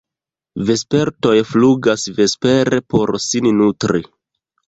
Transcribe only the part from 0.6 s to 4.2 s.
Vespertoj flugas vespere por sin nutri.